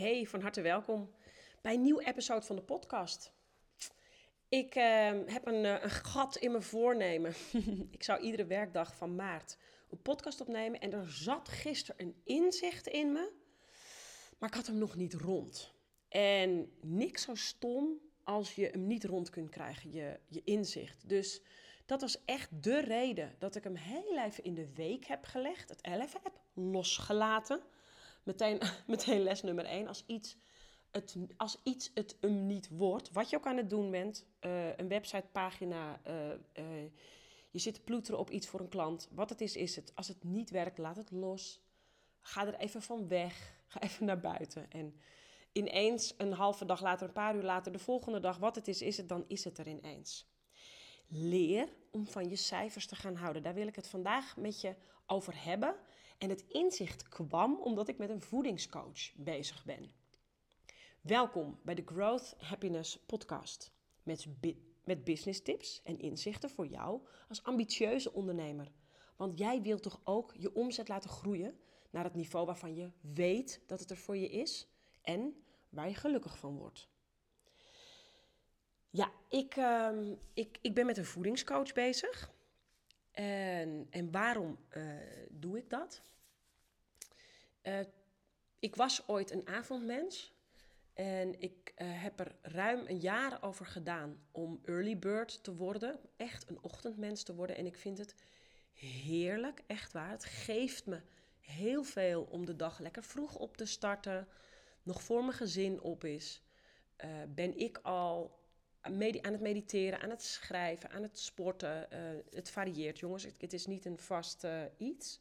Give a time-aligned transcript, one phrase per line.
[0.00, 1.10] Hey, van harte welkom
[1.60, 3.32] bij een nieuwe episode van de podcast.
[4.48, 7.34] Ik ehm, heb een, eh, een, gat in mijn voornemen.
[7.90, 9.58] ik zou iedere werkdag van maart
[9.90, 13.32] een podcast opnemen en er zat gisteren een inzicht in me,
[14.38, 15.72] maar ik had hem nog niet rond.
[16.08, 21.08] En niks zo stom als je hem niet rond kunt krijgen, je, je inzicht.
[21.08, 21.42] Dus
[21.86, 25.68] dat was echt de reden dat ik hem heel even in de week heb gelegd,
[25.68, 27.62] het 11 heb losgelaten
[28.86, 29.86] meteen, les nummer 1.
[29.88, 30.36] Als iets,
[30.90, 34.76] het, als iets het hem niet wordt, wat je ook aan het doen bent, uh,
[34.76, 36.90] een websitepagina, uh, uh,
[37.50, 39.08] je zit te ploeteren op iets voor een klant.
[39.12, 39.92] Wat het is, is het.
[39.94, 41.60] Als het niet werkt, laat het los.
[42.20, 43.58] Ga er even van weg.
[43.66, 44.70] Ga even naar buiten.
[44.70, 44.94] En
[45.52, 48.82] ineens, een halve dag later, een paar uur later, de volgende dag, wat het is,
[48.82, 50.28] is het, dan is het er ineens.
[51.06, 53.42] Leer om van je cijfers te gaan houden.
[53.42, 54.74] Daar wil ik het vandaag met je
[55.06, 55.74] over hebben.
[56.20, 59.92] En het inzicht kwam omdat ik met een voedingscoach bezig ben.
[61.00, 63.72] Welkom bij de Growth Happiness Podcast.
[64.02, 64.26] Met,
[64.84, 68.72] met business tips en inzichten voor jou als ambitieuze ondernemer.
[69.16, 71.58] Want jij wilt toch ook je omzet laten groeien
[71.90, 74.68] naar het niveau waarvan je weet dat het er voor je is
[75.02, 76.88] en waar je gelukkig van wordt.
[78.90, 79.90] Ja, ik, uh,
[80.34, 82.32] ik, ik ben met een voedingscoach bezig.
[83.10, 84.84] En, en waarom uh,
[85.30, 86.02] doe ik dat?
[87.62, 87.80] Uh,
[88.58, 90.32] ik was ooit een avondmens.
[90.94, 96.00] En ik uh, heb er ruim een jaar over gedaan om early bird te worden.
[96.16, 97.56] Echt een ochtendmens te worden.
[97.56, 98.14] En ik vind het
[98.72, 100.10] heerlijk, echt waar.
[100.10, 101.00] Het geeft me
[101.40, 104.28] heel veel om de dag lekker vroeg op te starten.
[104.82, 106.42] Nog voor mijn gezin op is.
[107.28, 108.39] ben ik al
[108.80, 111.88] aan het mediteren, aan het schrijven, aan het sporten.
[111.92, 111.98] Uh,
[112.30, 113.26] het varieert, jongens.
[113.38, 115.20] Het, is niet een vast uh, iets.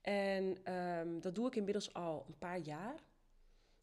[0.00, 2.94] En um, dat doe ik inmiddels al een paar jaar.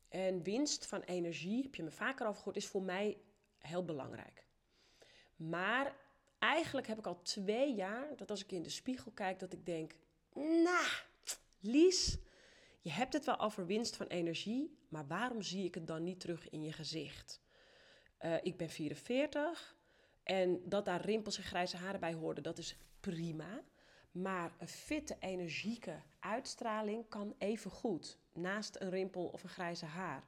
[0.09, 3.17] En winst van energie, heb je me vaker over gehoord, is voor mij
[3.57, 4.45] heel belangrijk.
[5.35, 5.95] Maar
[6.39, 9.65] eigenlijk heb ik al twee jaar dat als ik in de spiegel kijk, dat ik
[9.65, 9.95] denk:
[10.33, 10.87] Nou,
[11.59, 12.17] Lies,
[12.81, 16.19] je hebt het wel over winst van energie, maar waarom zie ik het dan niet
[16.19, 17.41] terug in je gezicht?
[18.25, 19.75] Uh, ik ben 44
[20.23, 23.63] en dat daar rimpels en grijze haren bij hoorden, dat is prima.
[24.11, 30.23] Maar een fitte, energieke uitstraling kan even goed naast een rimpel of een grijze haar.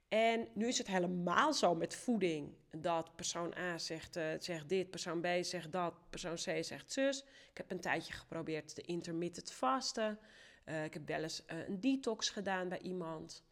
[0.08, 4.90] En nu is het helemaal zo met voeding dat persoon A zegt, uh, zegt dit,
[4.90, 7.24] persoon B zegt dat, persoon C zegt zus.
[7.24, 10.20] Ik heb een tijdje geprobeerd de intermittent vasten.
[10.66, 13.44] Uh, ik heb wel eens uh, een detox gedaan bij iemand.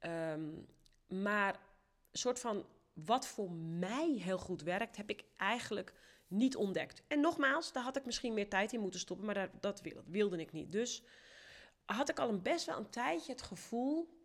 [0.00, 0.66] Um,
[1.08, 1.54] maar
[2.10, 5.92] een soort van wat voor mij heel goed werkt, heb ik eigenlijk
[6.26, 7.02] niet ontdekt.
[7.08, 10.38] En nogmaals, daar had ik misschien meer tijd in moeten stoppen, maar dat, dat wilde
[10.38, 10.72] ik niet.
[10.72, 11.02] Dus
[11.84, 14.21] had ik al een best wel een tijdje het gevoel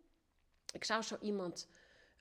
[0.72, 1.68] ik zou zo iemand,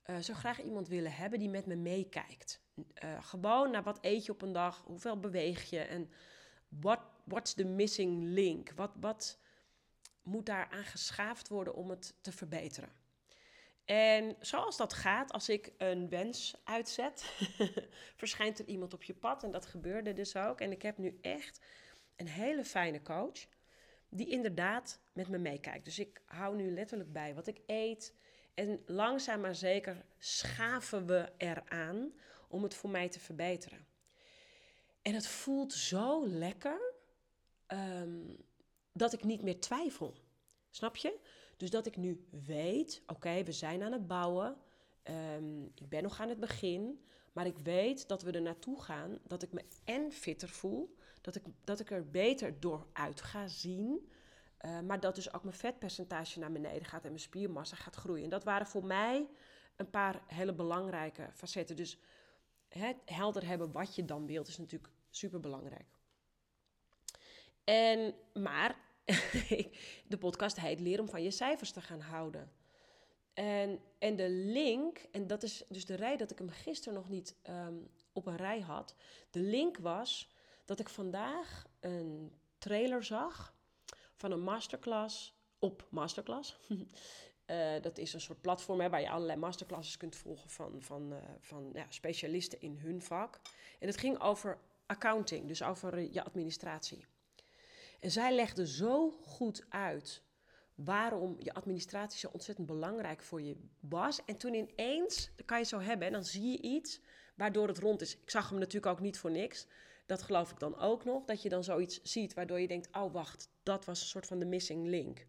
[0.05, 2.61] uh, zo graag iemand willen hebben die met me meekijkt.
[2.75, 6.09] Uh, gewoon naar wat eet je op een dag, hoeveel beweeg je en
[6.67, 8.71] what, what's the missing link?
[8.75, 9.39] Wat, wat
[10.23, 12.89] moet daar aan geschaafd worden om het te verbeteren?
[13.85, 17.33] En zoals dat gaat, als ik een wens uitzet,
[18.15, 19.43] verschijnt er iemand op je pad.
[19.43, 20.61] En dat gebeurde dus ook.
[20.61, 21.61] En ik heb nu echt
[22.15, 23.45] een hele fijne coach
[24.09, 25.85] die inderdaad met me meekijkt.
[25.85, 28.13] Dus ik hou nu letterlijk bij wat ik eet.
[28.57, 32.13] En langzaam maar zeker schaven we eraan
[32.47, 33.85] om het voor mij te verbeteren.
[35.01, 36.93] En het voelt zo lekker
[37.67, 38.37] um,
[38.91, 40.13] dat ik niet meer twijfel.
[40.69, 41.19] Snap je?
[41.57, 44.57] Dus dat ik nu weet, oké, we zijn aan het bouwen.
[45.03, 47.05] Um, ik ben nog aan het begin.
[47.33, 49.19] Maar ik weet dat we er naartoe gaan.
[49.23, 50.95] Dat ik me en fitter voel.
[51.21, 54.11] Dat ik, dat ik er beter door uit ga zien.
[54.65, 58.23] Uh, maar dat dus ook mijn vetpercentage naar beneden gaat en mijn spiermassa gaat groeien.
[58.23, 59.27] En dat waren voor mij
[59.75, 61.75] een paar hele belangrijke facetten.
[61.75, 61.97] Dus
[63.05, 65.97] helder hebben wat je dan wilt is natuurlijk super belangrijk.
[67.63, 68.75] En, maar
[70.07, 72.51] de podcast heet Leer om van je cijfers te gaan houden.
[73.33, 77.09] En, en de link, en dat is dus de rij dat ik hem gisteren nog
[77.09, 77.75] niet ehm,
[78.13, 78.95] op een rij had.
[79.29, 80.31] De link was
[80.65, 83.55] dat ik vandaag een trailer zag
[84.17, 86.57] van een masterclass op Masterclass.
[87.45, 91.13] Uh, dat is een soort platform hè, waar je allerlei masterclasses kunt volgen van, van,
[91.13, 93.39] uh, van ja, specialisten in hun vak.
[93.79, 97.05] En het ging over accounting, dus over je administratie.
[97.99, 100.23] En zij legde zo goed uit
[100.75, 104.25] waarom je administratie zo ontzettend belangrijk voor je was.
[104.25, 107.01] En toen ineens, dat kan je zo hebben, en dan zie je iets
[107.35, 108.17] waardoor het rond is.
[108.17, 109.67] Ik zag hem natuurlijk ook niet voor niks.
[110.07, 113.13] Dat geloof ik dan ook nog, dat je dan zoiets ziet waardoor je denkt, oh
[113.13, 115.25] wacht, dat was een soort van de missing link.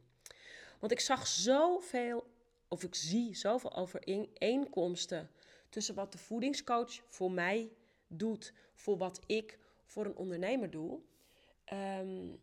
[0.78, 2.26] Want ik zag zoveel,
[2.68, 5.30] of ik zie zoveel overeenkomsten
[5.68, 7.72] tussen wat de voedingscoach voor mij
[8.06, 11.00] doet, voor wat ik voor een ondernemer doe.
[11.72, 12.40] Um,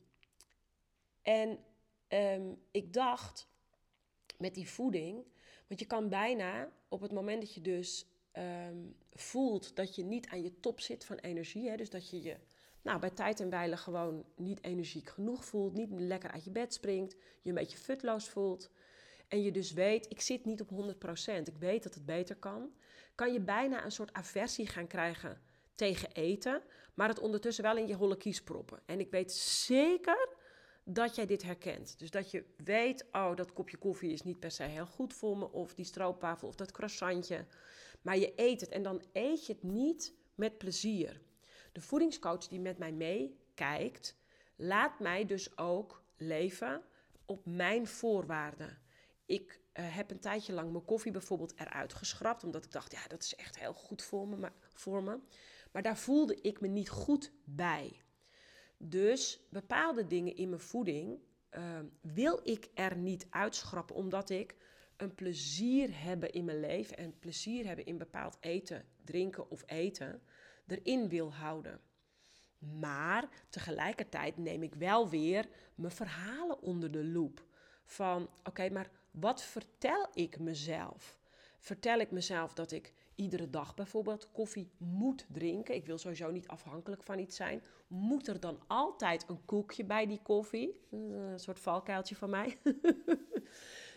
[1.21, 1.59] en
[2.09, 3.47] um, ik dacht
[4.37, 5.25] met die voeding,
[5.67, 8.05] want je kan bijna op het moment dat je dus
[8.37, 12.21] um, voelt dat je niet aan je top zit van energie, hè, dus dat je
[12.21, 12.37] je
[12.85, 16.73] nou, bij tijd en wijle gewoon niet energiek genoeg voelt, niet lekker uit je bed
[16.73, 18.69] springt, je een beetje futloos voelt.
[19.27, 20.73] En je dus weet, ik zit niet op 100%,
[21.43, 22.73] ik weet dat het beter kan.
[23.15, 25.41] Kan je bijna een soort aversie gaan krijgen
[25.75, 26.61] tegen eten,
[26.93, 28.79] maar het ondertussen wel in je holle kies proppen.
[28.85, 30.29] En ik weet zeker
[30.83, 31.99] dat jij dit herkent.
[31.99, 35.37] Dus dat je weet, oh, dat kopje koffie is niet per se heel goed voor
[35.37, 37.45] me, of die stroopwafel of dat croissantje.
[38.05, 41.21] Maar je eet het en dan eet je het niet met plezier.
[41.71, 44.17] De voedingscoach die met mij meekijkt,
[44.55, 46.83] laat mij dus ook leven
[47.25, 48.81] op mijn voorwaarden.
[49.25, 53.07] Ik uh, heb een tijdje lang mijn koffie bijvoorbeeld eruit geschrapt, omdat ik dacht, ja,
[53.07, 54.35] dat is echt heel goed voor me.
[54.35, 55.19] Maar, voor me.
[55.71, 58.01] maar daar voelde ik me niet goed bij.
[58.77, 61.19] Dus bepaalde dingen in mijn voeding
[61.51, 64.55] uh, wil ik er niet uitschrappen, omdat ik
[64.97, 70.21] een plezier hebben in mijn leven en plezier hebben in bepaald eten, drinken of eten
[70.67, 71.79] erin wil houden.
[72.79, 77.45] Maar tegelijkertijd neem ik wel weer mijn verhalen onder de loep.
[77.85, 81.19] Van oké, maar wat vertel ik mezelf?
[81.59, 85.75] Vertel ik mezelf dat ik iedere dag bijvoorbeeld koffie moet drinken?
[85.75, 87.63] Ik wil sowieso niet afhankelijk van iets zijn.
[87.87, 90.81] Moet er dan altijd een koekje bij die koffie?
[90.91, 92.57] Een soort valkuiltje van mij.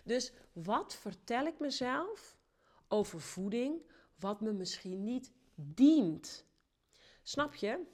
[0.08, 2.36] dus wat vertel ik mezelf
[2.88, 3.82] over voeding
[4.18, 6.46] wat me misschien niet dient?
[7.22, 7.84] Snap je?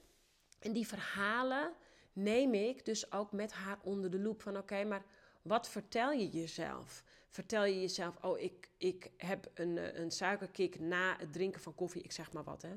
[0.58, 1.72] En die verhalen
[2.12, 5.04] neem ik dus ook met haar onder de loep van oké, maar
[5.42, 7.04] wat vertel je jezelf?
[7.28, 11.74] Vertel je jezelf, oh, ik, ik heb een, eh, een suikerkick na het drinken van
[11.74, 12.74] koffie, ik zeg maar wat hè.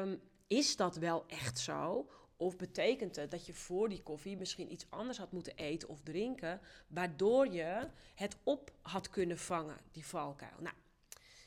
[0.00, 2.10] Um, is dat wel echt zo?
[2.40, 6.00] Of betekent het dat je voor die koffie misschien iets anders had moeten eten of
[6.00, 10.60] drinken, waardoor je het op had kunnen vangen, die valkuil?
[10.60, 10.74] Nou,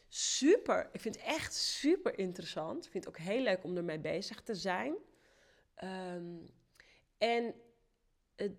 [0.07, 0.90] super.
[0.92, 2.86] Ik vind het echt super interessant.
[2.86, 4.95] Ik vind het ook heel leuk om ermee bezig te zijn.
[5.84, 6.45] Um,
[7.18, 7.54] en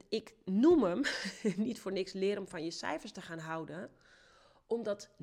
[0.09, 1.03] ik noem hem,
[1.57, 3.91] niet voor niks, leer hem van je cijfers te gaan houden.
[4.67, 5.15] Omdat 90%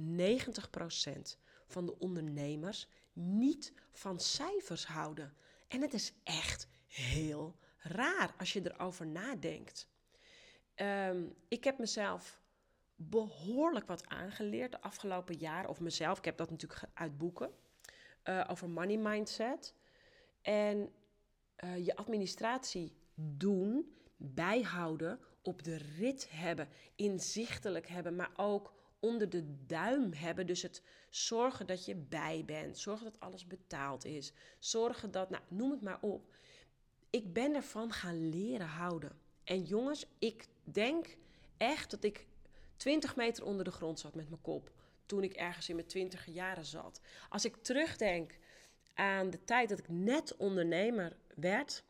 [1.67, 5.33] van de ondernemers niet van cijfers houden.
[5.67, 9.89] En het is echt heel raar als je erover nadenkt.
[10.75, 12.41] Um, ik heb mezelf
[12.95, 15.69] behoorlijk wat aangeleerd de afgelopen jaren.
[15.69, 17.51] Of mezelf, ik heb dat natuurlijk uit boeken.
[18.23, 19.75] Uh, over money mindset.
[20.41, 20.93] En
[21.63, 29.65] uh, je administratie doen, bijhouden, op de rit hebben, inzichtelijk hebben, maar ook onder de
[29.65, 30.47] duim hebben.
[30.47, 35.43] Dus het zorgen dat je bij bent, zorgen dat alles betaald is, zorgen dat, nou
[35.47, 36.35] noem het maar op.
[37.11, 39.11] Ik ben ervan gaan leren houden.
[39.43, 41.17] En jongens, ik denk
[41.57, 42.27] echt dat ik
[42.75, 44.71] 20 meter onder de grond zat met mijn kop.
[45.05, 47.01] Toen ik ergens in mijn twintige jaren zat.
[47.29, 48.37] Als ik terugdenk
[48.93, 51.83] aan de tijd dat ik net ondernemer werd.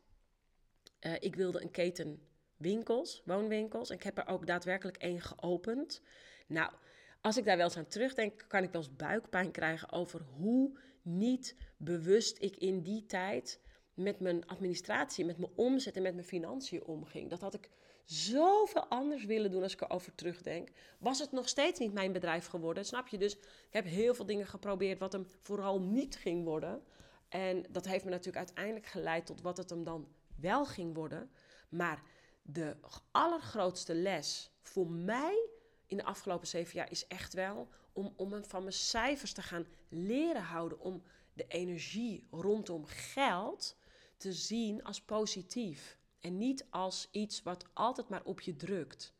[1.00, 2.22] Uh, ik wilde een keten
[2.56, 3.90] winkels, woonwinkels.
[3.90, 6.02] En ik heb er ook daadwerkelijk één geopend.
[6.46, 6.72] Nou,
[7.20, 10.78] als ik daar wel eens aan terugdenk, kan ik wel eens buikpijn krijgen over hoe
[11.02, 13.60] niet bewust ik in die tijd
[13.94, 17.30] met mijn administratie, met mijn omzet en met mijn financiën omging.
[17.30, 17.70] Dat had ik
[18.04, 20.68] zoveel anders willen doen als ik erover terugdenk.
[20.98, 23.18] Was het nog steeds niet mijn bedrijf geworden, snap je?
[23.18, 26.82] Dus ik heb heel veel dingen geprobeerd wat hem vooral niet ging worden.
[27.28, 31.30] En dat heeft me natuurlijk uiteindelijk geleid tot wat het hem dan wel ging worden.
[31.68, 32.02] Maar
[32.42, 32.76] de
[33.10, 35.48] allergrootste les voor mij
[35.86, 39.66] in de afgelopen zeven jaar is echt wel om, om van mijn cijfers te gaan
[39.88, 40.80] leren houden.
[40.80, 43.76] Om de energie rondom geld
[44.22, 45.98] te zien als positief.
[46.20, 49.14] En niet als iets wat altijd maar op je drukt.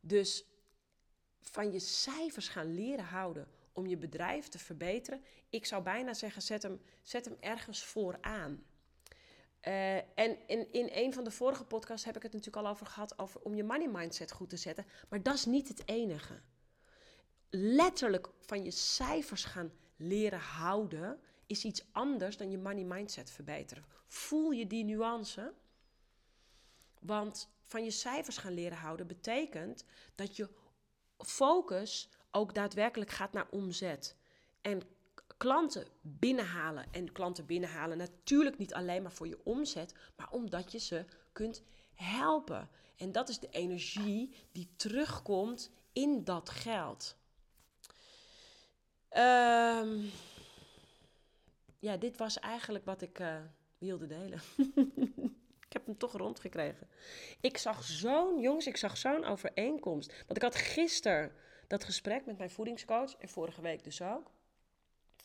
[0.00, 0.44] Dus
[1.40, 5.22] van je cijfers gaan leren houden om je bedrijf te verbeteren.
[5.48, 8.64] Ik zou bijna zeggen, zet hem, zet hem ergens vooraan.
[9.62, 12.86] Uh, en in, in een van de vorige podcasts heb ik het natuurlijk al over
[12.86, 14.86] gehad, over om je money mindset goed te zetten.
[15.08, 16.40] Maar dat is niet het enige.
[17.50, 23.84] Letterlijk van je cijfers gaan leren houden is iets anders dan je money mindset verbeteren.
[24.06, 25.52] Voel je die nuance?
[27.00, 29.84] Want van je cijfers gaan leren houden betekent
[30.14, 30.48] dat je
[31.18, 34.16] focus ook daadwerkelijk gaat naar omzet.
[34.60, 34.82] En
[35.36, 36.86] klanten binnenhalen.
[36.92, 41.62] En klanten binnenhalen natuurlijk niet alleen maar voor je omzet, maar omdat je ze kunt
[41.94, 42.68] helpen.
[42.96, 47.16] En dat is de energie die terugkomt in dat geld.
[49.16, 50.10] Um,
[51.78, 53.36] ja, dit was eigenlijk wat ik uh,
[53.78, 54.40] wilde delen.
[55.66, 56.88] ik heb hem toch rondgekregen.
[57.40, 60.12] Ik zag zo'n, jongens, ik zag zo'n overeenkomst.
[60.26, 61.32] Want ik had gisteren
[61.66, 64.30] dat gesprek met mijn voedingscoach en vorige week dus ook.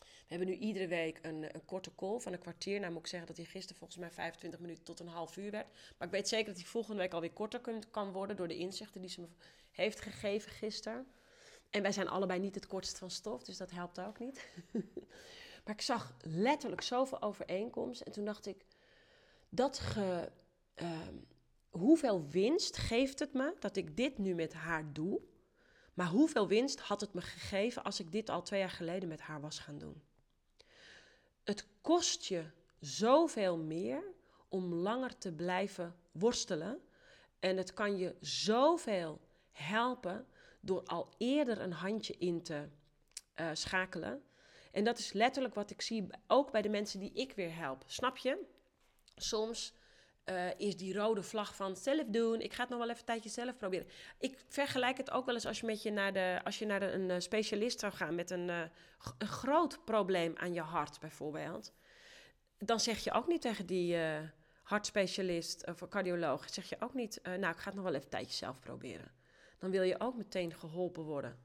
[0.00, 2.80] We hebben nu iedere week een, een korte call van een kwartier.
[2.80, 5.50] Nou moet ik zeggen dat die gisteren volgens mij 25 minuten tot een half uur
[5.50, 5.66] werd.
[5.98, 8.56] Maar ik weet zeker dat die volgende week alweer korter kan, kan worden door de
[8.56, 9.26] inzichten die ze me
[9.70, 11.06] heeft gegeven gisteren.
[11.70, 14.48] En wij zijn allebei niet het kortst van stof, dus dat helpt ook niet.
[15.64, 18.06] maar ik zag letterlijk zoveel overeenkomsten.
[18.06, 18.64] En toen dacht ik,
[19.48, 20.32] dat ge,
[20.74, 21.16] ehm,
[21.70, 25.20] hoeveel winst geeft het me dat ik dit nu met haar doe?
[25.94, 29.20] Maar hoeveel winst had het me gegeven als ik dit al twee jaar geleden met
[29.20, 30.02] haar was gaan doen?
[31.44, 32.44] Het kost je
[32.80, 34.02] zoveel meer
[34.48, 36.82] om langer te blijven worstelen.
[37.40, 40.26] En het kan je zoveel helpen
[40.60, 42.68] door al eerder een handje in te
[43.40, 44.22] uh, schakelen.
[44.72, 47.82] En dat is letterlijk wat ik zie, ook bij de mensen die ik weer help.
[47.86, 48.38] Snap je?
[49.16, 49.74] Soms
[50.24, 52.40] uh, is die rode vlag van zelf doen.
[52.40, 53.86] Ik ga het nog wel even een tijdje zelf proberen.
[54.18, 56.82] Ik vergelijk het ook wel eens als je, met je naar, de, als je naar
[56.82, 58.60] een eh, specialist zou gaan met een, uh,
[59.18, 61.72] een groot probleem aan je hart bijvoorbeeld.
[62.58, 63.96] Dan zeg je ook niet tegen die
[64.62, 68.10] hartspecialist of cardioloog, zeg je ook niet, nou ik ga het nog wel even een
[68.10, 69.10] tijdje zelf proberen.
[69.58, 71.38] Dan wil je ook meteen geholpen worden.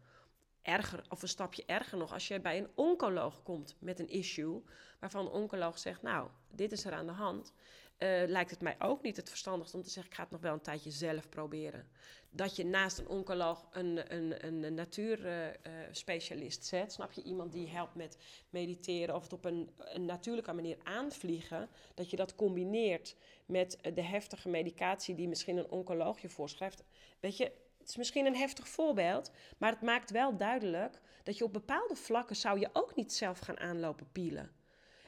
[0.68, 4.64] Erger, of een stapje erger nog, als je bij een oncoloog komt met een issue,
[5.00, 7.54] waarvan de oncoloog zegt, nou, dit is er aan de hand
[8.00, 10.42] uh, lijkt het mij ook niet het verstandigst om te zeggen: ik ga het nog
[10.42, 11.88] wel een tijdje zelf proberen.
[12.30, 16.92] Dat je naast een oncoloog een, een, een natuurspecialist zet.
[16.92, 17.24] Snap je?
[17.24, 18.18] Iemand die helpt met
[18.50, 21.70] mediteren of het op een, een, natuurlijke manier aanvliegen.
[21.94, 26.84] Dat je dat combineert met de heftige medicatie die misschien een oncoloog je voorschrijft.
[27.20, 27.52] Weet je,
[27.90, 32.36] is misschien een heftig voorbeeld, maar het maakt wel duidelijk dat je op bepaalde vlakken
[32.36, 34.52] zou je ook niet zelf gaan aanlopen pielen.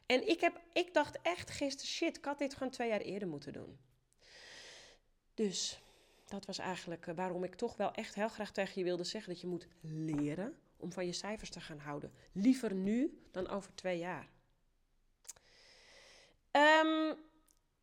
[0.06, 3.28] En ik, heb, ik dacht echt gisteren, shit, ik had dit gewoon twee jaar eerder
[3.28, 3.80] moeten doen.
[5.34, 5.82] Dus
[6.26, 9.32] dat was eigenlijk eh, waarom ik toch wel echt heel graag tegen je wilde zeggen
[9.32, 12.14] dat je moet leren om van je cijfers te gaan houden.
[12.32, 14.30] Liever nu dan over twee jaar.
[16.52, 17.16] Um,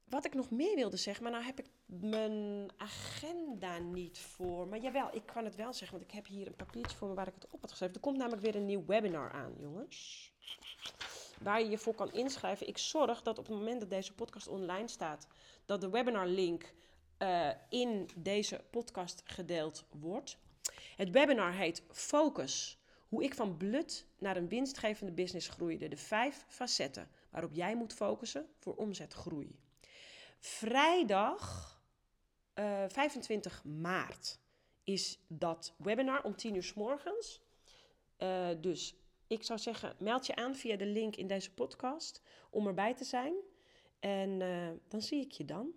[0.05, 4.69] wat ik nog meer wilde zeggen, maar nou heb ik mijn agenda niet voor.
[4.69, 7.15] Maar jawel, ik kan het wel zeggen, want ik heb hier een papiertje voor me
[7.15, 7.95] waar ik het op had geschreven.
[7.95, 10.35] Er komt namelijk weer een nieuw webinar aan, jongens
[11.41, 12.69] waar je je voor kan inschrijven.
[12.69, 15.27] Ik zorg dat op het moment dat deze podcast online staat,
[15.65, 16.75] dat de webinarlink
[17.19, 20.39] uh, in deze podcast gedeeld wordt.
[20.97, 22.79] Het webinar heet Focus.
[23.09, 25.89] Hoe ik van blut naar een winstgevende business groeide.
[25.89, 29.59] De vijf facetten waarop jij moet focussen voor omzetgroei.
[30.39, 31.75] Vrijdag
[32.59, 34.39] uh, eh, 25 maart
[34.85, 37.41] is dat webinar om 10 uur s morgens.
[38.19, 38.95] Uh, dus
[39.27, 43.05] ik zou zeggen, meld je aan via de link in deze podcast om erbij te
[43.05, 43.35] zijn.
[44.01, 45.73] En uh, dan zie ik je dan.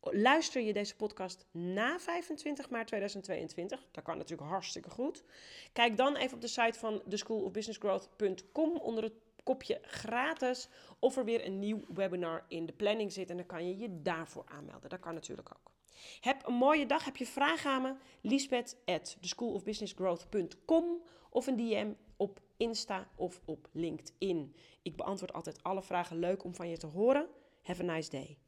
[0.00, 3.86] Luister je deze podcast na 25 maart 2022?
[3.90, 5.24] Dat kan natuurlijk hartstikke goed.
[5.72, 11.46] Kijk dan even op de site van theschoolofbusinessgrowth.com onder het kopje gratis of er weer
[11.46, 14.90] een nieuw webinar in de planning zit en dan kan je je daarvoor aanmelden.
[14.90, 15.77] Dat kan natuurlijk ook.
[16.20, 17.04] Heb een mooie dag.
[17.04, 17.94] Heb je vragen aan me?
[18.20, 24.54] Lisbeth at theschoolofbusinessgrowth.com of een DM op Insta of op LinkedIn.
[24.82, 26.18] Ik beantwoord altijd alle vragen.
[26.18, 27.28] Leuk om van je te horen.
[27.62, 28.38] Have a nice day.